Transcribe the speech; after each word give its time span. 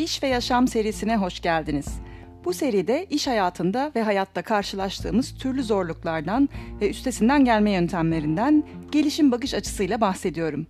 İş 0.00 0.22
ve 0.22 0.28
Yaşam 0.28 0.68
serisine 0.68 1.16
hoş 1.16 1.40
geldiniz. 1.40 1.86
Bu 2.44 2.52
seride 2.52 3.06
iş 3.10 3.26
hayatında 3.26 3.92
ve 3.96 4.02
hayatta 4.02 4.42
karşılaştığımız 4.42 5.34
türlü 5.34 5.62
zorluklardan 5.62 6.48
ve 6.80 6.90
üstesinden 6.90 7.44
gelme 7.44 7.70
yöntemlerinden 7.70 8.64
gelişim 8.92 9.32
bakış 9.32 9.54
açısıyla 9.54 10.00
bahsediyorum. 10.00 10.66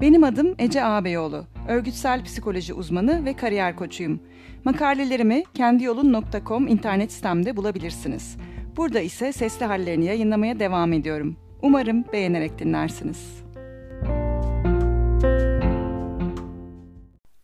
Benim 0.00 0.24
adım 0.24 0.54
Ece 0.58 0.84
Ağabeyoğlu. 0.84 1.46
Örgütsel 1.68 2.24
psikoloji 2.24 2.74
uzmanı 2.74 3.24
ve 3.24 3.36
kariyer 3.36 3.76
koçuyum. 3.76 4.20
Makalelerimi 4.64 5.44
kendiyolun.com 5.54 6.68
internet 6.68 7.12
sitemde 7.12 7.56
bulabilirsiniz. 7.56 8.36
Burada 8.76 9.00
ise 9.00 9.32
sesli 9.32 9.66
hallerini 9.66 10.04
yayınlamaya 10.04 10.58
devam 10.58 10.92
ediyorum. 10.92 11.36
Umarım 11.62 12.04
beğenerek 12.12 12.58
dinlersiniz. 12.58 13.42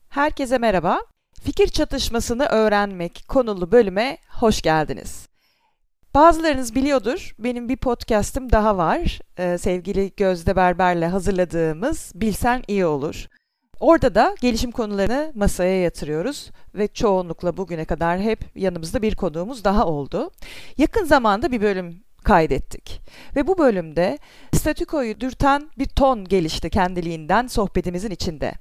Herkese 0.09 0.59
merhaba. 0.59 1.14
Fikir 1.45 1.69
çatışmasını 1.69 2.45
öğrenmek 2.45 3.25
konulu 3.29 3.73
bölüme 3.73 4.19
hoş 4.29 4.63
geldiniz. 4.63 5.29
Bazılarınız 6.15 6.75
biliyordur, 6.75 7.35
benim 7.39 7.69
bir 7.69 7.77
podcast'im 7.77 8.53
daha 8.53 8.77
var. 8.77 9.19
Ee, 9.39 9.59
sevgili 9.59 10.13
Gözde 10.17 10.57
Berber'le 10.57 11.09
hazırladığımız 11.09 12.13
Bilsen 12.15 12.63
İyi 12.69 12.87
Olur. 12.87 13.27
Orada 13.81 14.15
da 14.15 14.35
gelişim 14.41 14.71
konularını 14.71 15.33
masaya 15.35 15.83
yatırıyoruz 15.83 16.51
ve 16.75 16.89
çoğunlukla 16.89 17.57
bugüne 17.57 17.85
kadar 17.85 18.21
hep 18.21 18.57
yanımızda 18.57 19.03
bir 19.03 19.15
konuğumuz 19.15 19.65
daha 19.65 19.87
oldu. 19.87 20.31
Yakın 20.79 21.05
zamanda 21.05 21.53
bir 21.53 21.61
bölüm 21.61 22.05
kaydettik. 22.25 23.01
Ve 23.37 23.47
bu 23.47 23.59
bölümde 23.59 24.19
statükoyu 24.53 25.21
dürten 25.21 25.71
bir 25.79 25.87
ton 25.87 26.25
gelişti 26.25 26.71
kendiliğinden 26.71 27.47
sohbetimizin 27.47 28.11
içinde. 28.11 28.55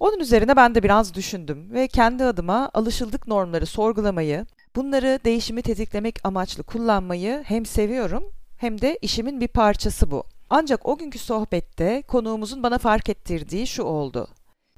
Onun 0.00 0.18
üzerine 0.20 0.56
ben 0.56 0.74
de 0.74 0.82
biraz 0.82 1.14
düşündüm 1.14 1.72
ve 1.72 1.88
kendi 1.88 2.24
adıma 2.24 2.70
alışıldık 2.74 3.26
normları 3.26 3.66
sorgulamayı, 3.66 4.46
bunları 4.76 5.20
değişimi 5.24 5.62
tetiklemek 5.62 6.18
amaçlı 6.24 6.62
kullanmayı 6.62 7.42
hem 7.46 7.66
seviyorum 7.66 8.32
hem 8.56 8.80
de 8.80 8.98
işimin 9.02 9.40
bir 9.40 9.48
parçası 9.48 10.10
bu. 10.10 10.24
Ancak 10.50 10.86
o 10.86 10.98
günkü 10.98 11.18
sohbette 11.18 12.02
konuğumuzun 12.02 12.62
bana 12.62 12.78
fark 12.78 13.08
ettirdiği 13.08 13.66
şu 13.66 13.82
oldu. 13.82 14.28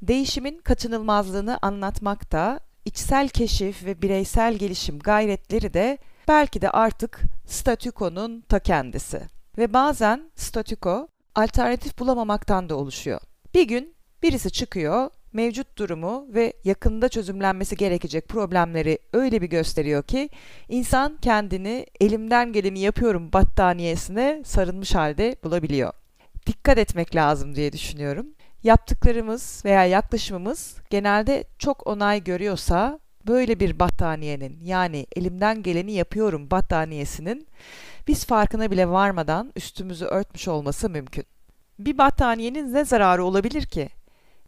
Değişimin 0.02 0.58
kaçınılmazlığını 0.58 1.58
anlatmakta, 1.62 2.60
içsel 2.84 3.28
keşif 3.28 3.84
ve 3.84 4.02
bireysel 4.02 4.54
gelişim 4.54 4.98
gayretleri 4.98 5.74
de 5.74 5.98
belki 6.28 6.62
de 6.62 6.70
artık 6.70 7.20
statükonun 7.46 8.40
ta 8.40 8.58
kendisi. 8.58 9.20
Ve 9.58 9.72
bazen 9.72 10.30
statüko 10.36 11.08
alternatif 11.34 11.98
bulamamaktan 11.98 12.68
da 12.68 12.76
oluşuyor. 12.76 13.20
Bir 13.54 13.68
gün 13.68 13.94
birisi 14.22 14.50
çıkıyor, 14.50 15.10
mevcut 15.32 15.78
durumu 15.78 16.26
ve 16.28 16.52
yakında 16.64 17.08
çözümlenmesi 17.08 17.76
gerekecek 17.76 18.28
problemleri 18.28 18.98
öyle 19.12 19.42
bir 19.42 19.46
gösteriyor 19.46 20.02
ki 20.02 20.28
insan 20.68 21.18
kendini 21.22 21.86
elimden 22.00 22.52
geleni 22.52 22.78
yapıyorum 22.78 23.32
battaniyesine 23.32 24.42
sarılmış 24.44 24.94
halde 24.94 25.36
bulabiliyor. 25.44 25.92
Dikkat 26.46 26.78
etmek 26.78 27.16
lazım 27.16 27.54
diye 27.54 27.72
düşünüyorum. 27.72 28.26
Yaptıklarımız 28.62 29.62
veya 29.64 29.84
yaklaşımımız 29.84 30.76
genelde 30.90 31.44
çok 31.58 31.86
onay 31.86 32.24
görüyorsa 32.24 33.00
böyle 33.26 33.60
bir 33.60 33.78
battaniyenin 33.78 34.58
yani 34.64 35.06
elimden 35.16 35.62
geleni 35.62 35.92
yapıyorum 35.92 36.50
battaniyesinin 36.50 37.48
biz 38.08 38.24
farkına 38.26 38.70
bile 38.70 38.88
varmadan 38.88 39.52
üstümüzü 39.56 40.04
örtmüş 40.04 40.48
olması 40.48 40.90
mümkün. 40.90 41.24
Bir 41.78 41.98
battaniyenin 41.98 42.74
ne 42.74 42.84
zararı 42.84 43.24
olabilir 43.24 43.62
ki? 43.62 43.88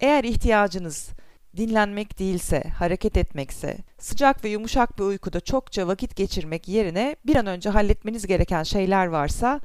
Eğer 0.03 0.25
ihtiyacınız 0.25 1.11
dinlenmek 1.57 2.19
değilse, 2.19 2.63
hareket 2.79 3.17
etmekse, 3.17 3.77
sıcak 3.99 4.45
ve 4.45 4.49
yumuşak 4.49 4.99
bir 4.99 5.03
uykuda 5.03 5.41
çokça 5.41 5.87
vakit 5.87 6.17
geçirmek 6.17 6.69
yerine 6.69 7.17
bir 7.27 7.37
an 7.37 7.47
önce 7.47 7.71
halletmeniz 7.71 8.27
gereken 8.27 8.63
şeyler 8.63 9.07
varsa 9.07 9.61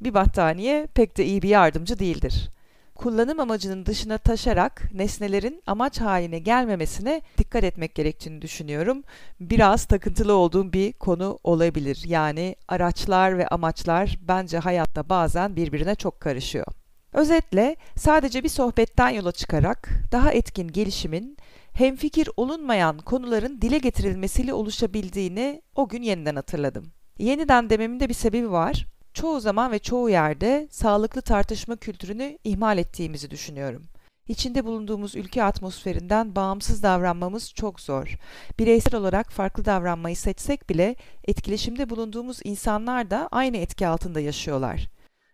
bir 0.00 0.14
battaniye 0.14 0.86
pek 0.94 1.16
de 1.16 1.24
iyi 1.24 1.42
bir 1.42 1.48
yardımcı 1.48 1.98
değildir. 1.98 2.50
Kullanım 2.94 3.40
amacının 3.40 3.86
dışına 3.86 4.18
taşarak 4.18 4.82
nesnelerin 4.94 5.62
amaç 5.66 6.00
haline 6.00 6.38
gelmemesine 6.38 7.22
dikkat 7.38 7.64
etmek 7.64 7.94
gerektiğini 7.94 8.42
düşünüyorum. 8.42 9.02
Biraz 9.40 9.84
takıntılı 9.84 10.32
olduğum 10.32 10.72
bir 10.72 10.92
konu 10.92 11.38
olabilir. 11.44 12.02
Yani 12.06 12.56
araçlar 12.68 13.38
ve 13.38 13.48
amaçlar 13.48 14.18
bence 14.22 14.58
hayatta 14.58 15.08
bazen 15.08 15.56
birbirine 15.56 15.94
çok 15.94 16.20
karışıyor. 16.20 16.66
Özetle 17.12 17.76
sadece 17.96 18.44
bir 18.44 18.48
sohbetten 18.48 19.08
yola 19.08 19.32
çıkarak 19.32 19.88
daha 20.12 20.32
etkin 20.32 20.68
gelişimin 20.68 21.36
hemfikir 21.72 22.28
olunmayan 22.36 22.98
konuların 22.98 23.60
dile 23.62 23.78
getirilmesiyle 23.78 24.52
oluşabildiğini 24.52 25.62
o 25.74 25.88
gün 25.88 26.02
yeniden 26.02 26.36
hatırladım. 26.36 26.92
Yeniden 27.18 27.70
dememin 27.70 28.00
de 28.00 28.08
bir 28.08 28.14
sebebi 28.14 28.50
var. 28.50 28.86
Çoğu 29.14 29.40
zaman 29.40 29.72
ve 29.72 29.78
çoğu 29.78 30.10
yerde 30.10 30.68
sağlıklı 30.70 31.22
tartışma 31.22 31.76
kültürünü 31.76 32.38
ihmal 32.44 32.78
ettiğimizi 32.78 33.30
düşünüyorum. 33.30 33.84
İçinde 34.28 34.64
bulunduğumuz 34.64 35.14
ülke 35.14 35.44
atmosferinden 35.44 36.36
bağımsız 36.36 36.82
davranmamız 36.82 37.52
çok 37.54 37.80
zor. 37.80 38.18
Bireysel 38.58 38.94
olarak 38.94 39.32
farklı 39.32 39.64
davranmayı 39.64 40.16
seçsek 40.16 40.70
bile 40.70 40.96
etkileşimde 41.24 41.90
bulunduğumuz 41.90 42.40
insanlar 42.44 43.10
da 43.10 43.28
aynı 43.30 43.56
etki 43.56 43.86
altında 43.86 44.20
yaşıyorlar 44.20 44.88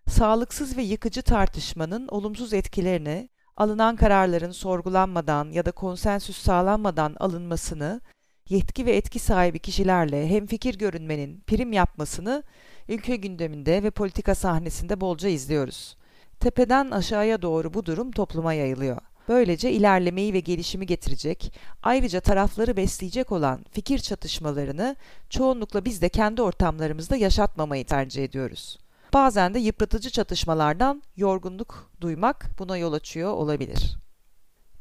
sağlıksız 0.08 0.76
ve 0.76 0.82
yıkıcı 0.82 1.22
tartışmanın 1.22 2.08
olumsuz 2.08 2.52
etkilerini, 2.52 3.28
alınan 3.56 3.96
kararların 3.96 4.50
sorgulanmadan 4.50 5.50
ya 5.50 5.66
da 5.66 5.72
konsensüs 5.72 6.36
sağlanmadan 6.36 7.16
alınmasını, 7.20 8.00
yetki 8.48 8.86
ve 8.86 8.96
etki 8.96 9.18
sahibi 9.18 9.58
kişilerle 9.58 10.28
hemfikir 10.28 10.78
görünmenin 10.78 11.40
prim 11.40 11.72
yapmasını 11.72 12.42
ülke 12.88 13.16
gündeminde 13.16 13.82
ve 13.82 13.90
politika 13.90 14.34
sahnesinde 14.34 15.00
bolca 15.00 15.28
izliyoruz. 15.28 15.96
Tepeden 16.40 16.90
aşağıya 16.90 17.42
doğru 17.42 17.74
bu 17.74 17.86
durum 17.86 18.10
topluma 18.10 18.54
yayılıyor. 18.54 18.98
Böylece 19.28 19.72
ilerlemeyi 19.72 20.32
ve 20.32 20.40
gelişimi 20.40 20.86
getirecek, 20.86 21.54
ayrıca 21.82 22.20
tarafları 22.20 22.76
besleyecek 22.76 23.32
olan 23.32 23.64
fikir 23.72 23.98
çatışmalarını 23.98 24.96
çoğunlukla 25.30 25.84
biz 25.84 26.02
de 26.02 26.08
kendi 26.08 26.42
ortamlarımızda 26.42 27.16
yaşatmamayı 27.16 27.84
tercih 27.84 28.24
ediyoruz. 28.24 28.78
Bazen 29.14 29.54
de 29.54 29.58
yıpratıcı 29.58 30.10
çatışmalardan 30.10 31.02
yorgunluk 31.16 31.90
duymak 32.00 32.46
buna 32.58 32.76
yol 32.76 32.92
açıyor 32.92 33.32
olabilir. 33.32 33.96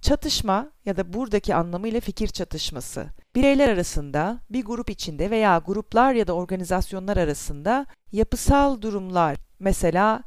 Çatışma 0.02 0.72
ya 0.86 0.98
da 0.98 1.14
buradaki 1.14 1.56
anlamıyla 1.56 2.00
fikir 2.00 2.28
çatışması, 2.28 3.06
bireyler 3.36 3.70
arasında, 3.70 4.40
bir 4.50 4.66
grup 4.66 4.90
içinde 4.90 5.32
veya 5.32 5.58
gruplar 5.58 6.14
ya 6.14 6.28
da 6.28 6.34
organizasyonlar 6.34 7.18
arasında 7.18 7.86
yapısal 8.12 8.82
durumlar, 8.82 9.38
mesela 9.60 10.24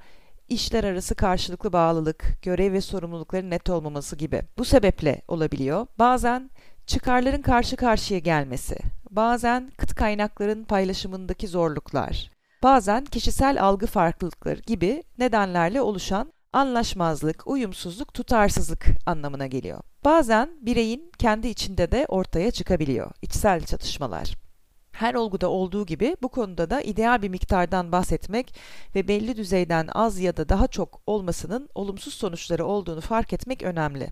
işler 0.49 0.85
arası 0.85 1.15
karşılıklı 1.15 1.73
bağlılık, 1.73 2.43
görev 2.43 2.73
ve 2.73 2.81
sorumlulukların 2.81 3.51
net 3.51 3.71
olmaması 3.71 4.17
gibi. 4.17 4.43
Bu 4.59 4.65
sebeple 4.65 5.23
olabiliyor. 5.29 5.87
Bazen 5.99 6.51
çıkarların 6.87 7.43
karşı 7.43 7.77
karşıya 7.77 8.21
gelmesi, 8.21 8.77
bazen 9.11 9.73
kıt 9.77 9.95
kaynakların 9.95 10.65
paylaşımındaki 10.65 11.49
zorluklar, 11.49 12.36
bazen 12.67 13.05
kişisel 13.05 13.63
algı 13.63 13.87
farklılıkları 13.87 14.61
gibi 14.61 15.03
nedenlerle 15.19 15.81
oluşan 15.81 16.33
anlaşmazlık, 16.53 17.47
uyumsuzluk, 17.47 18.15
tutarsızlık 18.15 18.87
anlamına 19.07 19.47
geliyor. 19.47 19.81
Bazen 20.05 20.51
bireyin 20.61 21.13
kendi 21.19 21.49
içinde 21.49 21.93
de 21.93 22.07
ortaya 22.09 22.51
çıkabiliyor 22.51 23.11
içsel 23.23 23.61
çatışmalar. 23.61 24.35
Her 24.93 25.15
olguda 25.15 25.51
olduğu 25.51 25.87
gibi 25.87 26.17
bu 26.23 26.29
konuda 26.29 26.71
da 26.71 26.81
ideal 26.81 27.23
bir 27.23 27.29
miktardan 27.29 27.93
bahsetmek 27.93 28.55
ve 28.95 29.09
belli 29.09 29.37
düzeyden 29.37 29.89
az 29.93 30.21
ya 30.21 30.37
da 30.37 30.49
daha 30.49 30.67
çok 30.67 31.01
olmasının 31.07 31.69
olumsuz 31.75 32.15
sonuçları 32.15 32.65
olduğunu 32.65 33.01
fark 33.01 33.33
etmek 33.33 33.63
önemli. 33.63 34.09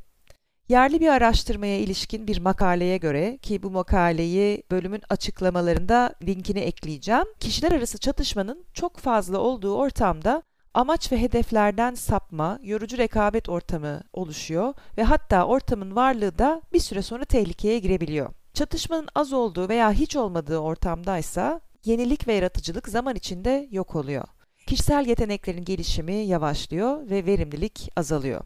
Yerli 0.69 1.01
bir 1.01 1.09
araştırmaya 1.09 1.79
ilişkin 1.79 2.27
bir 2.27 2.39
makaleye 2.41 2.97
göre 2.97 3.39
ki 3.43 3.63
bu 3.63 3.71
makaleyi 3.71 4.63
bölümün 4.71 5.03
açıklamalarında 5.09 6.15
linkini 6.23 6.59
ekleyeceğim. 6.59 7.25
Kişiler 7.41 7.73
arası 7.73 7.99
çatışmanın 7.99 8.65
çok 8.75 8.97
fazla 8.97 9.39
olduğu 9.39 9.75
ortamda 9.75 10.43
amaç 10.75 11.13
ve 11.13 11.21
hedeflerden 11.21 11.95
sapma, 11.95 12.59
yorucu 12.63 12.99
rekabet 12.99 13.49
ortamı 13.49 14.01
oluşuyor 14.13 14.75
ve 14.99 15.03
hatta 15.03 15.47
ortamın 15.47 15.97
varlığı 15.97 16.39
da 16.39 16.63
bir 16.73 16.81
süre 16.81 17.03
sonra 17.03 17.25
tehlikeye 17.25 17.79
girebiliyor. 17.79 18.33
Çatışmanın 18.55 19.09
az 19.15 19.33
olduğu 19.33 19.69
veya 19.69 19.93
hiç 19.93 20.17
olmadığı 20.17 20.59
ortamdaysa 20.59 21.61
yenilik 21.85 22.29
ve 22.29 22.35
yaratıcılık 22.35 22.89
zaman 22.89 23.17
içinde 23.17 23.69
yok 23.71 23.97
oluyor. 23.97 24.25
Kişisel 24.67 25.07
yeteneklerin 25.07 25.65
gelişimi 25.65 26.15
yavaşlıyor 26.15 27.11
ve 27.11 27.27
verimlilik 27.27 27.91
azalıyor. 27.97 28.45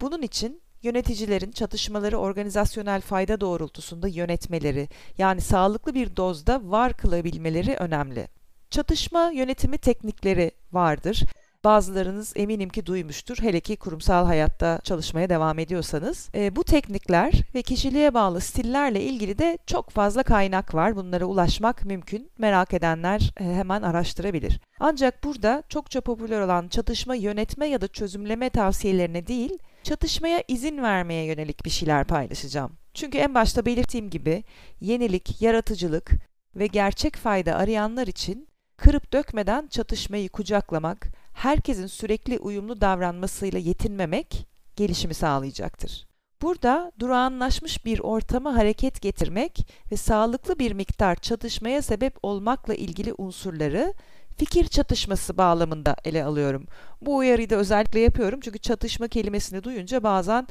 Bunun 0.00 0.22
için 0.22 0.62
yöneticilerin 0.82 1.50
çatışmaları 1.50 2.18
organizasyonel 2.18 3.00
fayda 3.00 3.40
doğrultusunda 3.40 4.08
yönetmeleri, 4.08 4.88
yani 5.18 5.40
sağlıklı 5.40 5.94
bir 5.94 6.16
dozda 6.16 6.60
var 6.64 6.92
kılabilmeleri 6.92 7.76
önemli. 7.76 8.28
Çatışma 8.70 9.30
yönetimi 9.30 9.78
teknikleri 9.78 10.50
vardır. 10.72 11.24
bazılarınız 11.64 12.32
eminim 12.36 12.68
ki 12.68 12.86
duymuştur. 12.86 13.36
Hele 13.40 13.60
ki 13.60 13.76
kurumsal 13.76 14.26
hayatta 14.26 14.80
çalışmaya 14.84 15.28
devam 15.28 15.58
ediyorsanız. 15.58 16.28
E, 16.34 16.56
bu 16.56 16.64
teknikler 16.64 17.32
ve 17.54 17.62
kişiliğe 17.62 18.14
bağlı 18.14 18.40
stillerle 18.40 19.02
ilgili 19.02 19.38
de 19.38 19.58
çok 19.66 19.90
fazla 19.90 20.22
kaynak 20.22 20.74
var. 20.74 20.96
Bunlara 20.96 21.24
ulaşmak 21.24 21.84
mümkün. 21.84 22.30
Merak 22.38 22.74
edenler 22.74 23.32
e, 23.40 23.44
hemen 23.44 23.82
araştırabilir. 23.82 24.60
Ancak 24.80 25.24
burada 25.24 25.62
çokça 25.68 26.00
popüler 26.00 26.40
olan 26.40 26.68
çatışma 26.68 27.14
yönetme 27.14 27.66
ya 27.66 27.80
da 27.80 27.88
çözümleme 27.88 28.50
tavsiyelerine 28.50 29.26
değil, 29.26 29.58
çatışmaya 29.82 30.42
izin 30.48 30.82
vermeye 30.82 31.24
yönelik 31.24 31.64
bir 31.64 31.70
şeyler 31.70 32.04
paylaşacağım. 32.04 32.72
Çünkü 32.94 33.18
en 33.18 33.34
başta 33.34 33.66
belirttiğim 33.66 34.10
gibi 34.10 34.44
yenilik, 34.80 35.42
yaratıcılık 35.42 36.10
ve 36.56 36.66
gerçek 36.66 37.16
fayda 37.16 37.54
arayanlar 37.54 38.06
için 38.06 38.48
kırıp 38.76 39.12
dökmeden 39.12 39.66
çatışmayı 39.66 40.28
kucaklamak, 40.28 41.08
herkesin 41.32 41.86
sürekli 41.86 42.38
uyumlu 42.38 42.80
davranmasıyla 42.80 43.58
yetinmemek 43.58 44.46
gelişimi 44.76 45.14
sağlayacaktır. 45.14 46.10
Burada 46.42 46.92
durağanlaşmış 46.98 47.84
bir 47.84 48.00
ortama 48.00 48.56
hareket 48.56 49.02
getirmek 49.02 49.66
ve 49.92 49.96
sağlıklı 49.96 50.58
bir 50.58 50.72
miktar 50.72 51.16
çatışmaya 51.16 51.82
sebep 51.82 52.16
olmakla 52.22 52.74
ilgili 52.74 53.14
unsurları 53.18 53.94
fikir 54.40 54.68
çatışması 54.68 55.38
bağlamında 55.38 55.96
ele 56.04 56.24
alıyorum. 56.24 56.66
Bu 57.00 57.16
uyarıyı 57.16 57.50
da 57.50 57.56
özellikle 57.56 58.00
yapıyorum 58.00 58.40
çünkü 58.40 58.58
çatışma 58.58 59.08
kelimesini 59.08 59.64
duyunca 59.64 60.02
bazen 60.02 60.48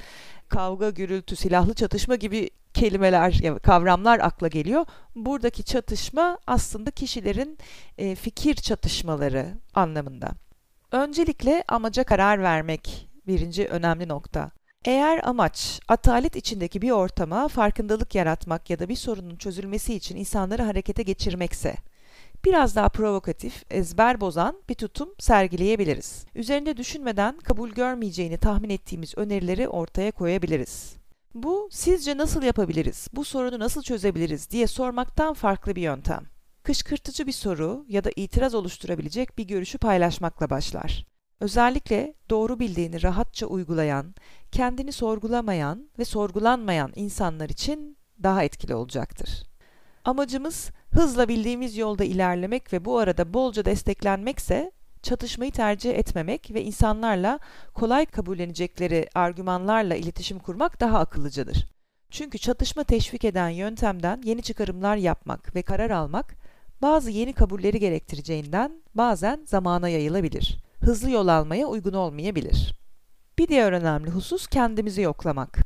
kavga, 0.50 0.90
gürültü, 0.90 1.36
silahlı 1.36 1.74
çatışma 1.74 2.16
gibi 2.16 2.50
kelimeler, 2.74 3.42
kavramlar 3.64 4.20
akla 4.20 4.48
geliyor. 4.48 4.86
Buradaki 5.16 5.64
çatışma 5.64 6.38
aslında 6.48 6.92
kişilerin 6.92 7.58
e, 7.98 8.16
fikir 8.16 8.56
çatışmaları 8.56 9.48
anlamında. 9.74 10.32
Öncelikle 10.92 11.64
amaca 11.68 12.04
karar 12.04 12.42
vermek 12.42 13.10
birinci 13.28 13.68
önemli 13.68 14.08
nokta. 14.08 14.52
Eğer 14.86 15.22
amaç 15.28 15.80
atalet 15.88 16.36
içindeki 16.36 16.82
bir 16.82 16.92
ortama 16.92 17.48
farkındalık 17.48 18.16
yaratmak 18.16 18.70
ya 18.70 18.80
da 18.80 18.90
bir 18.90 18.96
sorunun 18.96 19.36
çözülmesi 19.36 19.96
için 19.96 20.16
insanları 20.16 20.64
harekete 20.64 21.04
geçirmekse, 21.04 21.76
biraz 22.46 22.76
daha 22.76 22.90
provokatif, 22.90 23.64
ezber 23.70 24.22
bozan 24.22 24.62
bir 24.70 24.76
tutum 24.76 25.10
sergileyebiliriz. 25.20 26.26
Üzerinde 26.36 26.78
düşünmeden 26.78 27.38
kabul 27.38 27.70
görmeyeceğini 27.70 28.38
tahmin 28.38 28.70
ettiğimiz 28.70 29.18
önerileri 29.18 29.68
ortaya 29.68 30.12
koyabiliriz. 30.12 30.96
Bu 31.34 31.70
sizce 31.72 32.18
nasıl 32.18 32.44
yapabiliriz, 32.44 33.08
bu 33.14 33.26
sorunu 33.26 33.60
nasıl 33.60 33.82
çözebiliriz 33.82 34.50
diye 34.50 34.68
sormaktan 34.68 35.34
farklı 35.34 35.76
bir 35.76 35.82
yöntem. 35.82 36.24
Kışkırtıcı 36.64 37.28
bir 37.28 37.32
soru 37.32 37.86
ya 37.88 38.04
da 38.04 38.10
itiraz 38.16 38.56
oluşturabilecek 38.56 39.38
bir 39.38 39.44
görüşü 39.44 39.78
paylaşmakla 39.78 40.50
başlar. 40.50 41.06
Özellikle 41.40 42.14
doğru 42.30 42.60
bildiğini 42.60 43.04
rahatça 43.04 43.46
uygulayan, 43.46 44.16
kendini 44.52 44.92
sorgulamayan 44.92 45.90
ve 46.00 46.06
sorgulanmayan 46.06 46.92
insanlar 46.96 47.50
için 47.50 47.98
daha 48.24 48.44
etkili 48.44 48.76
olacaktır. 48.76 49.44
Amacımız 50.06 50.72
hızla 50.92 51.28
bildiğimiz 51.28 51.78
yolda 51.78 52.04
ilerlemek 52.04 52.74
ve 52.74 52.86
bu 52.86 52.98
arada 52.98 53.34
bolca 53.34 53.66
desteklenmekse 53.66 54.72
çatışmayı 55.02 55.52
tercih 55.52 55.92
etmemek 55.96 56.52
ve 56.54 56.64
insanlarla 56.64 57.40
kolay 57.74 58.06
kabullenecekleri 58.06 59.08
argümanlarla 59.16 59.96
iletişim 59.96 60.40
kurmak 60.40 60.80
daha 60.80 61.00
akıllıcadır. 61.00 61.68
Çünkü 62.12 62.38
çatışma 62.38 62.84
teşvik 62.84 63.26
eden 63.26 63.50
yöntemden 63.50 64.22
yeni 64.26 64.42
çıkarımlar 64.42 64.96
yapmak 64.96 65.56
ve 65.56 65.62
karar 65.62 65.90
almak 65.90 66.36
bazı 66.82 67.12
yeni 67.12 67.34
kabulleri 67.34 67.80
gerektireceğinden 67.80 68.82
bazen 68.96 69.42
zamana 69.46 69.90
yayılabilir. 69.90 70.58
Hızlı 70.82 71.12
yol 71.12 71.28
almaya 71.28 71.68
uygun 71.68 71.94
olmayabilir. 71.94 72.80
Bir 73.38 73.48
diğer 73.48 73.72
önemli 73.72 74.10
husus 74.10 74.48
kendimizi 74.48 75.02
yoklamak. 75.02 75.60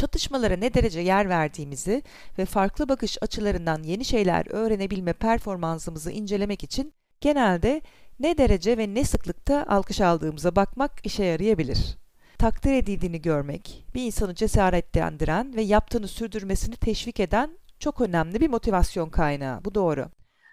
Çatışmalara 0.00 0.56
ne 0.56 0.74
derece 0.74 1.00
yer 1.00 1.28
verdiğimizi 1.28 2.02
ve 2.38 2.44
farklı 2.44 2.88
bakış 2.88 3.18
açılarından 3.22 3.82
yeni 3.82 4.04
şeyler 4.04 4.46
öğrenebilme 4.50 5.12
performansımızı 5.12 6.10
incelemek 6.10 6.64
için 6.64 6.92
genelde 7.20 7.82
ne 8.20 8.38
derece 8.38 8.78
ve 8.78 8.94
ne 8.94 9.04
sıklıkta 9.04 9.66
alkış 9.68 10.00
aldığımıza 10.00 10.56
bakmak 10.56 11.06
işe 11.06 11.24
yarayabilir. 11.24 11.98
Takdir 12.38 12.72
edildiğini 12.72 13.22
görmek, 13.22 13.86
bir 13.94 14.04
insanı 14.04 14.34
cesaretlendiren 14.34 15.56
ve 15.56 15.62
yaptığını 15.62 16.08
sürdürmesini 16.08 16.76
teşvik 16.76 17.20
eden 17.20 17.58
çok 17.78 18.00
önemli 18.00 18.40
bir 18.40 18.48
motivasyon 18.48 19.10
kaynağı. 19.10 19.64
Bu 19.64 19.74
doğru. 19.74 20.10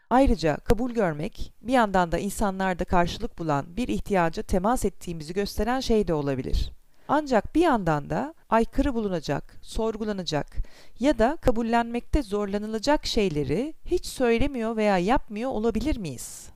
Ayrıca 0.10 0.58
kabul 0.58 0.92
görmek, 0.92 1.54
bir 1.62 1.74
yandan 1.74 2.12
da 2.12 2.18
insanlarda 2.18 2.86
karşılık 2.86 3.40
bulan 3.40 3.78
bir 3.78 3.88
ihtiyaca 3.88 4.44
temas 4.44 4.86
ettiğimizi 4.86 5.34
gösteren 5.34 5.80
şey 5.80 6.08
de 6.08 6.14
olabilir. 6.14 6.77
Ancak 7.08 7.56
bir 7.56 7.62
yandan 7.62 8.10
da 8.10 8.34
aykırı 8.50 8.94
bulunacak, 8.94 9.60
sorgulanacak 9.62 10.58
ya 11.00 11.20
da 11.20 11.38
kabullenmekte 11.42 12.24
zorlanılacak 12.24 13.06
şeyleri 13.06 13.74
hiç 13.86 14.06
söylemiyor 14.06 14.76
veya 14.76 14.98
yapmıyor 14.98 15.52
olabilir 15.52 15.98
miyiz? 15.98 16.50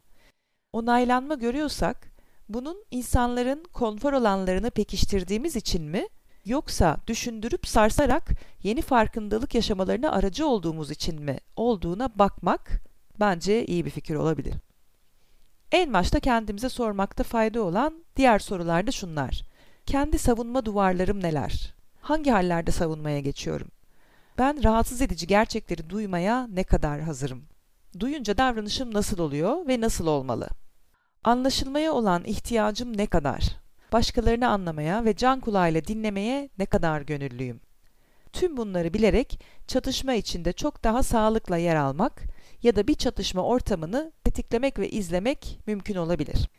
onaylanma 0.74 1.36
görüyorsak, 1.36 2.12
bunun 2.50 2.84
insanların 2.92 3.64
konfor 3.74 4.14
alanlarını 4.14 4.72
pekiştirdiğimiz 4.72 5.56
için 5.56 5.84
mi, 5.84 6.08
yoksa 6.46 6.98
düşündürüp 7.08 7.68
sarsarak 7.68 8.30
yeni 8.64 8.82
farkındalık 8.82 9.56
yaşamalarına 9.56 10.12
aracı 10.12 10.48
olduğumuz 10.48 10.92
için 10.92 11.22
mi 11.22 11.38
olduğuna 11.56 12.10
bakmak 12.16 12.82
bence 13.20 13.66
iyi 13.66 13.86
bir 13.86 13.90
fikir 13.90 14.16
olabilir. 14.16 14.54
En 15.72 15.94
başta 15.94 16.20
kendimize 16.20 16.70
sormakta 16.70 17.24
fayda 17.24 17.62
olan 17.62 18.04
diğer 18.16 18.40
sorular 18.40 18.88
da 18.88 18.92
şunlar. 18.92 19.51
Kendi 19.92 20.18
savunma 20.18 20.66
duvarlarım 20.66 21.24
neler? 21.24 21.74
Hangi 22.02 22.32
hallerde 22.32 22.72
savunmaya 22.72 23.20
geçiyorum? 23.20 23.68
Ben 24.38 24.64
rahatsız 24.64 25.02
edici 25.02 25.28
gerçekleri 25.28 25.90
duymaya 25.90 26.48
ne 26.48 26.64
kadar 26.64 27.02
hazırım? 27.02 27.44
Duyunca 28.00 28.38
davranışım 28.38 28.94
nasıl 28.94 29.20
oluyor 29.20 29.68
ve 29.68 29.82
nasıl 29.82 30.08
olmalı? 30.08 30.48
Anlaşılmaya 31.24 31.94
olan 31.94 32.24
ihtiyacım 32.24 32.98
ne 32.98 33.06
kadar? 33.06 33.56
Başkalarını 33.94 34.50
anlamaya 34.50 35.06
ve 35.06 35.16
can 35.16 35.40
kulağıyla 35.40 35.86
dinlemeye 35.86 36.50
ne 36.58 36.66
kadar 36.66 37.02
gönüllüyüm? 37.02 37.62
Tüm 38.34 38.58
bunları 38.58 38.94
bilerek 38.94 39.40
çatışma 39.68 40.14
içinde 40.14 40.54
çok 40.54 40.84
daha 40.84 41.04
sağlıkla 41.04 41.58
yer 41.58 41.76
almak 41.76 42.24
ya 42.64 42.76
da 42.76 42.88
bir 42.88 42.96
çatışma 42.96 43.44
ortamını 43.44 44.12
tetiklemek 44.24 44.80
ve 44.80 44.90
izlemek 44.90 45.60
mümkün 45.68 45.96
olabilir. 45.96 46.50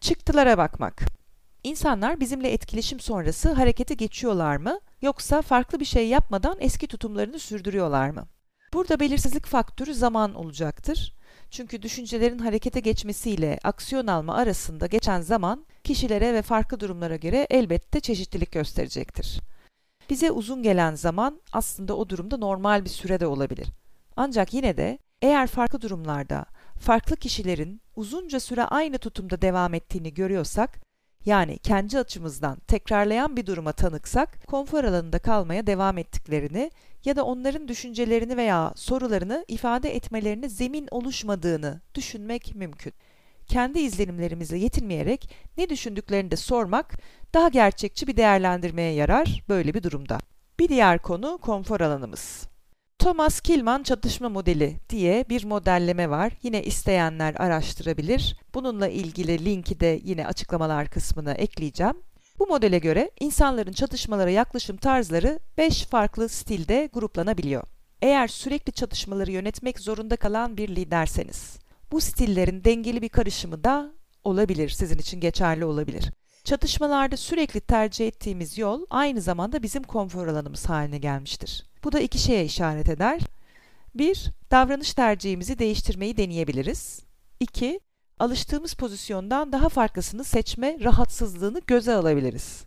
Çıktılara 0.00 0.58
bakmak. 0.58 1.19
İnsanlar 1.64 2.20
bizimle 2.20 2.52
etkileşim 2.52 3.00
sonrası 3.00 3.52
harekete 3.52 3.94
geçiyorlar 3.94 4.56
mı 4.56 4.80
yoksa 5.02 5.42
farklı 5.42 5.80
bir 5.80 5.84
şey 5.84 6.08
yapmadan 6.08 6.56
eski 6.60 6.86
tutumlarını 6.86 7.38
sürdürüyorlar 7.38 8.10
mı? 8.10 8.26
Burada 8.72 9.00
belirsizlik 9.00 9.46
faktörü 9.46 9.94
zaman 9.94 10.34
olacaktır. 10.34 11.14
Çünkü 11.50 11.82
düşüncelerin 11.82 12.38
harekete 12.38 12.80
geçmesiyle 12.80 13.58
aksiyon 13.64 14.06
alma 14.06 14.34
arasında 14.34 14.86
geçen 14.86 15.20
zaman 15.20 15.66
kişilere 15.84 16.34
ve 16.34 16.42
farklı 16.42 16.80
durumlara 16.80 17.16
göre 17.16 17.46
elbette 17.50 18.00
çeşitlilik 18.00 18.52
gösterecektir. 18.52 19.40
Bize 20.10 20.30
uzun 20.30 20.62
gelen 20.62 20.94
zaman 20.94 21.40
aslında 21.52 21.96
o 21.96 22.08
durumda 22.08 22.36
normal 22.36 22.84
bir 22.84 22.90
sürede 22.90 23.26
olabilir. 23.26 23.68
Ancak 24.16 24.54
yine 24.54 24.76
de 24.76 24.98
eğer 25.22 25.46
farklı 25.46 25.80
durumlarda 25.80 26.46
farklı 26.80 27.16
kişilerin 27.16 27.82
uzunca 27.96 28.40
süre 28.40 28.64
aynı 28.64 28.98
tutumda 28.98 29.42
devam 29.42 29.74
ettiğini 29.74 30.14
görüyorsak, 30.14 30.89
yani 31.26 31.58
kendi 31.58 31.98
açımızdan 31.98 32.58
tekrarlayan 32.58 33.36
bir 33.36 33.46
duruma 33.46 33.72
tanıksak, 33.72 34.46
konfor 34.46 34.84
alanında 34.84 35.18
kalmaya 35.18 35.66
devam 35.66 35.98
ettiklerini 35.98 36.70
ya 37.04 37.16
da 37.16 37.24
onların 37.24 37.68
düşüncelerini 37.68 38.36
veya 38.36 38.72
sorularını 38.76 39.44
ifade 39.48 39.96
etmelerine 39.96 40.48
zemin 40.48 40.88
oluşmadığını 40.90 41.80
düşünmek 41.94 42.54
mümkün. 42.54 42.92
Kendi 43.46 43.78
izlenimlerimizle 43.78 44.58
yetinmeyerek 44.58 45.30
ne 45.58 45.68
düşündüklerini 45.68 46.30
de 46.30 46.36
sormak 46.36 46.94
daha 47.34 47.48
gerçekçi 47.48 48.06
bir 48.06 48.16
değerlendirmeye 48.16 48.92
yarar 48.92 49.42
böyle 49.48 49.74
bir 49.74 49.82
durumda. 49.82 50.18
Bir 50.58 50.68
diğer 50.68 50.98
konu 50.98 51.38
konfor 51.38 51.80
alanımız. 51.80 52.49
Thomas 53.00 53.40
Kilman 53.40 53.82
çatışma 53.82 54.28
modeli 54.28 54.76
diye 54.90 55.24
bir 55.28 55.44
modelleme 55.44 56.10
var. 56.10 56.32
Yine 56.42 56.62
isteyenler 56.62 57.34
araştırabilir. 57.34 58.36
Bununla 58.54 58.88
ilgili 58.88 59.44
linki 59.44 59.80
de 59.80 60.00
yine 60.04 60.26
açıklamalar 60.26 60.88
kısmına 60.88 61.32
ekleyeceğim. 61.32 61.94
Bu 62.38 62.46
modele 62.46 62.78
göre 62.78 63.10
insanların 63.20 63.72
çatışmalara 63.72 64.30
yaklaşım 64.30 64.76
tarzları 64.76 65.40
5 65.58 65.84
farklı 65.84 66.28
stilde 66.28 66.88
gruplanabiliyor. 66.92 67.62
Eğer 68.02 68.28
sürekli 68.28 68.72
çatışmaları 68.72 69.30
yönetmek 69.30 69.80
zorunda 69.80 70.16
kalan 70.16 70.56
bir 70.56 70.68
liderseniz, 70.68 71.58
bu 71.92 72.00
stillerin 72.00 72.64
dengeli 72.64 73.02
bir 73.02 73.08
karışımı 73.08 73.64
da 73.64 73.92
olabilir, 74.24 74.68
sizin 74.68 74.98
için 74.98 75.20
geçerli 75.20 75.64
olabilir. 75.64 76.12
Çatışmalarda 76.44 77.16
sürekli 77.16 77.60
tercih 77.60 78.08
ettiğimiz 78.08 78.58
yol 78.58 78.86
aynı 78.90 79.20
zamanda 79.20 79.62
bizim 79.62 79.82
konfor 79.82 80.26
alanımız 80.26 80.68
haline 80.68 80.98
gelmiştir. 80.98 81.69
Bu 81.84 81.92
da 81.92 82.00
iki 82.00 82.18
şeye 82.18 82.44
işaret 82.44 82.88
eder. 82.88 83.20
1. 83.94 84.30
Davranış 84.50 84.94
tercihimizi 84.94 85.58
değiştirmeyi 85.58 86.16
deneyebiliriz. 86.16 87.00
2. 87.40 87.80
alıştığımız 88.18 88.74
pozisyondan 88.74 89.52
daha 89.52 89.68
farklısını 89.68 90.24
seçme 90.24 90.78
rahatsızlığını 90.84 91.60
göze 91.66 91.94
alabiliriz. 91.94 92.64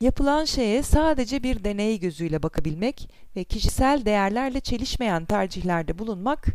Yapılan 0.00 0.44
şeye 0.44 0.82
sadece 0.82 1.42
bir 1.42 1.64
deney 1.64 2.00
gözüyle 2.00 2.42
bakabilmek 2.42 3.10
ve 3.36 3.44
kişisel 3.44 4.04
değerlerle 4.04 4.60
çelişmeyen 4.60 5.24
tercihlerde 5.24 5.98
bulunmak 5.98 6.46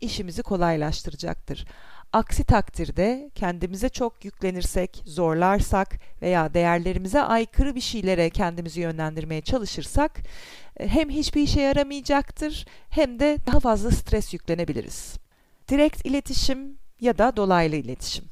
işimizi 0.00 0.42
kolaylaştıracaktır. 0.42 1.66
Aksi 2.14 2.44
takdirde 2.44 3.30
kendimize 3.34 3.88
çok 3.88 4.24
yüklenirsek, 4.24 5.02
zorlarsak 5.06 5.98
veya 6.22 6.54
değerlerimize 6.54 7.22
aykırı 7.22 7.74
bir 7.74 7.80
şeylere 7.80 8.30
kendimizi 8.30 8.80
yönlendirmeye 8.80 9.40
çalışırsak 9.40 10.20
e, 10.76 10.88
hem 10.88 11.10
hiçbir 11.10 11.42
işe 11.42 11.60
yaramayacaktır 11.60 12.66
hem 12.90 13.18
de 13.18 13.38
daha 13.46 13.60
fazla 13.60 13.90
stres 13.90 14.32
yüklenebiliriz. 14.34 15.16
Direkt 15.68 16.06
iletişim 16.06 16.78
ya 17.00 17.18
da 17.18 17.36
dolaylı 17.36 17.76
iletişim. 17.76 18.24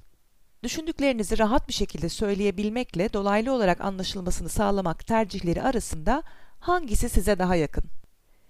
Düşündüklerinizi 0.62 1.38
rahat 1.38 1.68
bir 1.68 1.74
şekilde 1.74 2.08
söyleyebilmekle 2.08 3.12
dolaylı 3.12 3.52
olarak 3.52 3.80
anlaşılmasını 3.80 4.48
sağlamak 4.48 5.06
tercihleri 5.06 5.62
arasında 5.62 6.22
hangisi 6.60 7.08
size 7.08 7.38
daha 7.38 7.56
yakın? 7.56 7.84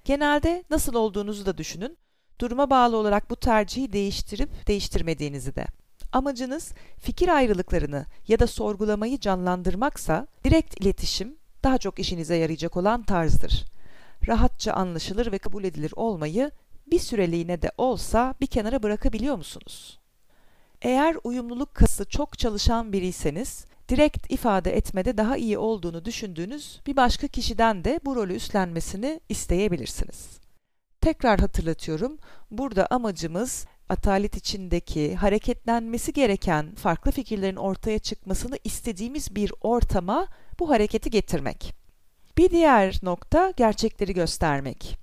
Genelde 0.05 0.65
nasıl 0.71 0.95
olduğunuzu 0.95 1.47
da 1.47 1.59
düşünün. 1.59 2.01
Duruma 2.43 2.71
bağlı 2.71 2.97
olarak 2.97 3.31
bu 3.31 3.37
tercihi 3.37 3.93
değiştirip 3.93 4.67
değiştirmediğinizi 4.67 5.57
de. 5.57 5.67
Amacınız 6.13 6.73
fikir 6.99 7.29
ayrılıklarını 7.29 8.07
ya 8.29 8.39
da 8.39 8.47
sorgulamayı 8.47 9.21
canlandırmaksa 9.21 10.27
direkt 10.45 10.81
iletişim 10.81 11.37
daha 11.63 11.79
çok 11.79 11.99
işinize 11.99 12.37
yarayacak 12.37 12.77
olan 12.77 13.03
tarzdır. 13.03 13.65
Rahatça 14.29 14.73
anlaşılır 14.73 15.33
ve 15.33 15.39
kabul 15.39 15.65
edilir 15.65 15.93
olmayı 15.97 16.51
bir 16.87 16.99
süreliğine 16.99 17.63
de 17.63 17.73
olsa 17.79 18.35
bir 18.41 18.47
kenara 18.47 18.83
bırakabiliyor 18.83 19.37
musunuz? 19.37 19.99
Eğer 20.83 21.17
uyumluluk 21.25 21.75
kası 21.75 22.05
çok 22.05 22.39
çalışan 22.39 22.93
biriyseniz, 22.93 23.65
direkt 23.89 24.33
ifade 24.33 24.77
etmede 24.77 25.17
daha 25.17 25.37
iyi 25.37 25.59
olduğunu 25.59 26.05
düşündüğünüz 26.05 26.81
bir 26.87 26.97
başka 26.97 27.29
kişiden 27.29 27.85
de 27.85 28.01
bu 28.05 28.17
rolü 28.17 28.35
üstlenmesini 28.35 29.21
isteyebilirsiniz. 29.29 30.43
Tekrar 31.02 31.40
hatırlatıyorum, 31.40 32.18
burada 32.50 32.87
amacımız 32.87 33.66
atalet 33.88 34.37
içindeki 34.37 35.14
hareketlenmesi 35.14 36.12
gereken 36.12 36.75
farklı 36.75 37.11
fikirlerin 37.11 37.56
ortaya 37.56 37.99
çıkmasını 37.99 38.59
istediğimiz 38.64 39.37
bir 39.37 39.52
ortama 39.61 40.26
bu 40.59 40.71
hareketi 40.71 41.11
getirmek. 41.11 41.75
Bir 42.38 42.50
diğer 42.50 43.00
nokta 43.02 43.50
gerçekleri 43.56 44.14
göstermek. 44.14 44.99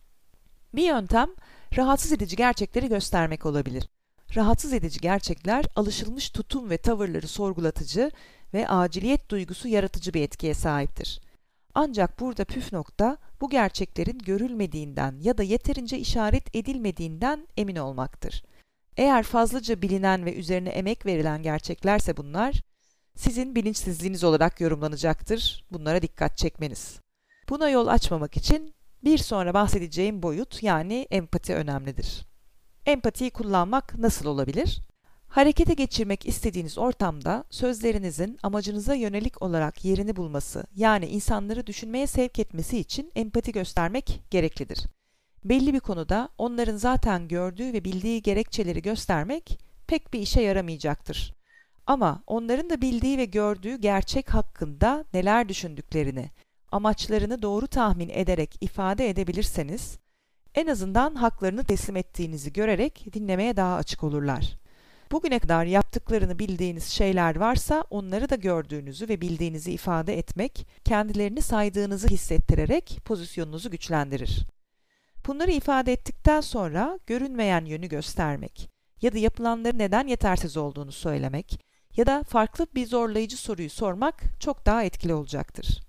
Bir 0.75 0.83
yöntem 0.83 1.29
rahatsız 1.77 2.11
edici 2.11 2.35
gerçekleri 2.35 2.89
göstermek 2.89 3.45
olabilir. 3.45 3.89
Rahatsız 4.35 4.73
edici 4.73 4.99
gerçekler 4.99 5.65
alışılmış 5.75 6.29
tutum 6.29 6.69
ve 6.69 6.77
tavırları 6.77 7.27
sorgulatıcı 7.27 8.11
ve 8.53 8.67
aciliyet 8.67 9.31
duygusu 9.31 9.67
yaratıcı 9.67 10.13
bir 10.13 10.21
etkiye 10.21 10.53
sahiptir. 10.53 11.21
Ancak 11.75 12.19
burada 12.19 12.45
püf 12.45 12.73
nokta 12.73 13.17
bu 13.41 13.49
gerçeklerin 13.49 14.19
görülmediğinden 14.19 15.15
ya 15.19 15.37
da 15.37 15.43
yeterince 15.43 15.97
işaret 15.97 16.55
edilmediğinden 16.55 17.47
emin 17.57 17.75
olmaktır. 17.75 18.43
Eğer 18.97 19.23
fazlaca 19.23 19.81
bilinen 19.81 20.25
ve 20.25 20.35
üzerine 20.35 20.69
emek 20.69 21.05
verilen 21.05 21.43
gerçeklerse 21.43 22.17
bunlar, 22.17 22.61
sizin 23.15 23.55
bilinçsizliğiniz 23.55 24.23
olarak 24.23 24.61
yorumlanacaktır. 24.61 25.65
Bunlara 25.71 26.01
dikkat 26.01 26.37
çekmeniz. 26.37 26.99
Buna 27.49 27.69
yol 27.69 27.87
açmamak 27.87 28.37
için 28.37 28.73
bir 29.03 29.17
sonra 29.17 29.53
bahsedeceğim 29.53 30.23
boyut 30.23 30.63
yani 30.63 31.07
empati 31.11 31.55
önemlidir. 31.55 32.25
Empatiyi 32.85 33.31
kullanmak 33.31 33.97
nasıl 33.97 34.25
olabilir? 34.25 34.81
Harekete 35.29 35.73
geçirmek 35.73 36.25
istediğiniz 36.25 36.77
ortamda 36.77 37.43
sözlerinizin 37.49 38.39
amacınıza 38.43 38.93
yönelik 38.93 39.41
olarak 39.41 39.85
yerini 39.85 40.15
bulması 40.15 40.63
yani 40.75 41.05
insanları 41.05 41.67
düşünmeye 41.67 42.07
sevk 42.07 42.39
etmesi 42.39 42.77
için 42.77 43.11
empati 43.15 43.51
göstermek 43.51 44.21
gereklidir. 44.29 44.85
Belli 45.45 45.73
bir 45.73 45.79
konuda 45.79 46.29
onların 46.37 46.77
zaten 46.77 47.27
gördüğü 47.27 47.73
ve 47.73 47.83
bildiği 47.83 48.21
gerekçeleri 48.21 48.81
göstermek 48.81 49.59
pek 49.87 50.13
bir 50.13 50.19
işe 50.19 50.41
yaramayacaktır. 50.41 51.35
Ama 51.85 52.23
onların 52.27 52.69
da 52.69 52.81
bildiği 52.81 53.17
ve 53.17 53.25
gördüğü 53.25 53.75
gerçek 53.75 54.33
hakkında 54.33 55.05
neler 55.13 55.49
düşündüklerini, 55.49 56.29
amaçlarını 56.71 57.41
doğru 57.41 57.67
tahmin 57.67 58.09
ederek 58.09 58.57
ifade 58.61 59.09
edebilirseniz, 59.09 59.97
en 60.55 60.67
azından 60.67 61.15
haklarını 61.15 61.63
teslim 61.63 61.95
ettiğinizi 61.95 62.53
görerek 62.53 63.13
dinlemeye 63.13 63.57
daha 63.57 63.75
açık 63.75 64.03
olurlar. 64.03 64.59
Bugüne 65.11 65.39
kadar 65.39 65.65
yaptıklarını 65.65 66.39
bildiğiniz 66.39 66.85
şeyler 66.85 67.35
varsa 67.35 67.83
onları 67.89 68.29
da 68.29 68.35
gördüğünüzü 68.35 69.09
ve 69.09 69.21
bildiğinizi 69.21 69.71
ifade 69.71 70.17
etmek, 70.17 70.67
kendilerini 70.85 71.41
saydığınızı 71.41 72.07
hissettirerek 72.07 72.99
pozisyonunuzu 73.05 73.71
güçlendirir. 73.71 74.45
Bunları 75.27 75.51
ifade 75.51 75.93
ettikten 75.93 76.41
sonra 76.41 76.99
görünmeyen 77.07 77.65
yönü 77.65 77.87
göstermek 77.87 78.69
ya 79.01 79.13
da 79.13 79.17
yapılanların 79.17 79.79
neden 79.79 80.07
yetersiz 80.07 80.57
olduğunu 80.57 80.91
söylemek 80.91 81.59
ya 81.97 82.05
da 82.05 82.23
farklı 82.23 82.67
bir 82.75 82.87
zorlayıcı 82.87 83.37
soruyu 83.37 83.69
sormak 83.69 84.23
çok 84.39 84.65
daha 84.65 84.83
etkili 84.83 85.13
olacaktır. 85.13 85.81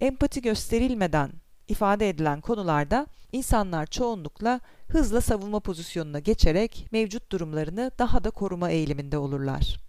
Empati 0.00 0.42
gösterilmeden 0.42 1.32
ifade 1.68 2.08
edilen 2.08 2.40
konularda 2.40 3.06
insanlar 3.32 3.86
çoğunlukla 3.86 4.60
hızla 4.88 5.20
savunma 5.20 5.60
pozisyonuna 5.60 6.18
geçerek 6.18 6.88
mevcut 6.92 7.32
durumlarını 7.32 7.90
daha 7.98 8.24
da 8.24 8.30
koruma 8.30 8.70
eğiliminde 8.70 9.18
olurlar. 9.18 9.80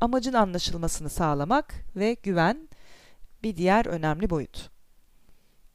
Amacın 0.00 0.32
anlaşılmasını 0.32 1.10
sağlamak 1.10 1.74
ve 1.96 2.14
güven 2.14 2.68
bir 3.42 3.56
diğer 3.56 3.86
önemli 3.86 4.30
boyut. 4.30 4.70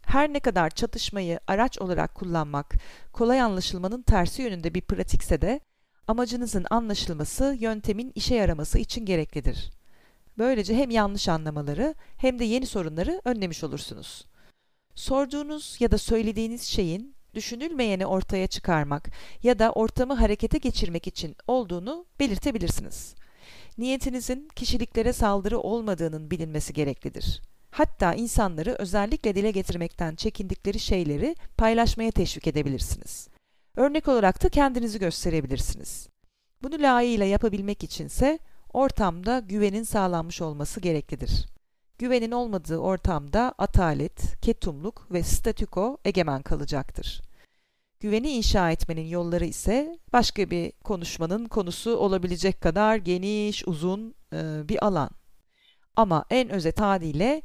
Her 0.01 0.33
ne 0.33 0.39
kadar 0.39 0.69
çatışmayı 0.69 1.39
araç 1.47 1.79
olarak 1.79 2.15
kullanmak 2.15 2.75
kolay 3.13 3.41
anlaşılmanın 3.41 4.01
tersi 4.01 4.41
yönünde 4.41 4.73
bir 4.73 4.81
pratikse 4.81 5.41
de 5.41 5.59
amacınızın 6.07 6.65
anlaşılması 6.69 7.57
yöntemin 7.59 8.11
işe 8.15 8.35
yaraması 8.35 8.79
için 8.79 9.05
gereklidir. 9.05 9.71
Böylece 10.37 10.75
hem 10.75 10.89
yanlış 10.89 11.29
anlamaları 11.29 11.95
hem 12.17 12.39
de 12.39 12.43
yeni 12.43 12.65
sorunları 12.65 13.21
önlemiş 13.25 13.63
olursunuz. 13.63 14.25
Sorduğunuz 14.95 15.77
ya 15.79 15.91
da 15.91 15.97
söylediğiniz 15.97 16.61
şeyin 16.61 17.15
düşünülmeyeni 17.33 18.05
ortaya 18.05 18.47
çıkarmak 18.47 19.09
ya 19.43 19.59
da 19.59 19.71
ortamı 19.71 20.13
harekete 20.13 20.57
geçirmek 20.57 21.07
için 21.07 21.35
olduğunu 21.47 22.05
belirtebilirsiniz. 22.19 23.15
Niyetinizin 23.77 24.47
kişiliklere 24.55 25.13
saldırı 25.13 25.59
olmadığının 25.59 26.31
bilinmesi 26.31 26.73
gereklidir. 26.73 27.41
Hatta 27.71 28.13
insanları 28.13 28.75
özellikle 28.79 29.35
dile 29.35 29.51
getirmekten 29.51 30.15
çekindikleri 30.15 30.79
şeyleri 30.79 31.35
paylaşmaya 31.57 32.11
teşvik 32.11 32.47
edebilirsiniz. 32.47 33.27
Örnek 33.75 34.07
olarak 34.07 34.43
da 34.43 34.49
kendinizi 34.49 34.99
gösterebilirsiniz. 34.99 36.07
Bunu 36.63 36.81
layığıyla 36.81 37.25
yapabilmek 37.25 37.83
içinse 37.83 38.39
ortamda 38.73 39.39
güvenin 39.39 39.83
sağlanmış 39.83 40.41
olması 40.41 40.79
gereklidir. 40.79 41.52
Güvenin 42.03 42.31
olmadığı 42.31 42.77
ortamda 42.77 43.53
atalet, 43.57 44.41
ketumluk 44.41 45.07
ve 45.11 45.23
statüko 45.23 45.97
egemen 46.05 46.41
kalacaktır. 46.41 47.21
Güveni 47.99 48.29
inşa 48.29 48.71
etmenin 48.71 49.07
yolları 49.07 49.45
ise 49.45 49.99
başka 50.13 50.49
bir 50.49 50.71
konuşmanın 50.71 51.45
konusu 51.45 51.97
olabilecek 51.97 52.61
kadar 52.61 52.95
geniş, 52.95 53.67
uzun 53.67 54.15
e, 54.33 54.69
bir 54.69 54.85
alan. 54.85 55.09
Ama 55.95 56.25
en 56.29 56.49
özet 56.49 56.79
haliyle 56.79 57.41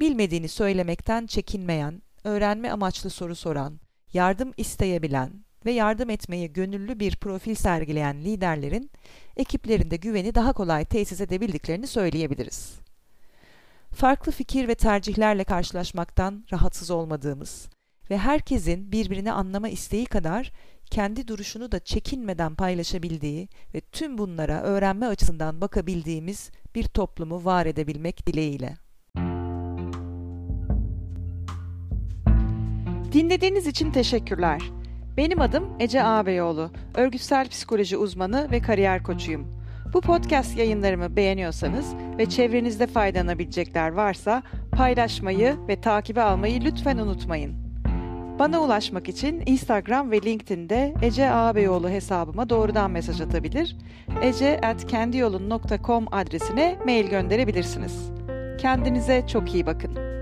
bilmediğini 0.00 0.48
söylemekten 0.48 1.26
çekinmeyen, 1.26 2.02
öğrenme 2.24 2.70
amaçlı 2.70 3.10
soru 3.10 3.34
soran, 3.34 3.80
yardım 4.12 4.52
isteyebilen 4.56 5.44
ve 5.64 5.72
yardım 5.72 6.10
etmeye 6.10 6.46
gönüllü 6.46 7.00
bir 7.00 7.16
profil 7.16 7.54
sergileyen 7.54 8.24
liderlerin 8.24 8.90
ekiplerinde 9.36 9.96
güveni 9.96 10.34
daha 10.34 10.52
kolay 10.52 10.84
tesis 10.84 11.20
edebildiklerini 11.20 11.86
söyleyebiliriz. 11.86 12.82
Farklı 13.94 14.32
fikir 14.32 14.68
ve 14.68 14.74
tercihlerle 14.74 15.44
karşılaşmaktan 15.44 16.44
rahatsız 16.52 16.90
olmadığımız 16.90 17.68
ve 18.10 18.18
herkesin 18.18 18.92
birbirini 18.92 19.32
anlama 19.32 19.68
isteği 19.68 20.06
kadar 20.06 20.52
kendi 20.90 21.28
duruşunu 21.28 21.72
da 21.72 21.78
çekinmeden 21.78 22.54
paylaşabildiği 22.54 23.48
ve 23.74 23.80
tüm 23.80 24.18
bunlara 24.18 24.62
öğrenme 24.62 25.06
açısından 25.06 25.60
bakabildiğimiz 25.60 26.50
bir 26.74 26.84
toplumu 26.84 27.44
var 27.44 27.66
edebilmek 27.66 28.26
dileğiyle. 28.26 28.76
Dinlediğiniz 33.12 33.66
için 33.66 33.92
teşekkürler. 33.92 34.62
Benim 35.16 35.40
adım 35.40 35.76
Ece 35.80 36.04
Ağabeyoğlu, 36.04 36.70
örgütsel 36.94 37.48
psikoloji 37.48 37.96
uzmanı 37.96 38.50
ve 38.50 38.62
kariyer 38.62 39.02
koçuyum. 39.02 39.61
Bu 39.92 40.00
podcast 40.00 40.56
yayınlarımı 40.56 41.16
beğeniyorsanız 41.16 41.94
ve 42.18 42.26
çevrenizde 42.26 42.86
faydalanabilecekler 42.86 43.92
varsa 43.92 44.42
paylaşmayı 44.72 45.56
ve 45.68 45.80
takibe 45.80 46.22
almayı 46.22 46.60
lütfen 46.60 46.98
unutmayın. 46.98 47.54
Bana 48.38 48.60
ulaşmak 48.60 49.08
için 49.08 49.42
Instagram 49.46 50.10
ve 50.10 50.22
LinkedIn'de 50.22 50.94
Ece 51.02 51.30
Ağabeyoğlu 51.30 51.88
hesabıma 51.88 52.48
doğrudan 52.48 52.90
mesaj 52.90 53.20
atabilir, 53.20 53.76
ece.kendiyolun.com 54.22 56.06
adresine 56.12 56.78
mail 56.84 57.06
gönderebilirsiniz. 57.06 58.10
Kendinize 58.58 59.26
çok 59.26 59.54
iyi 59.54 59.66
bakın. 59.66 60.21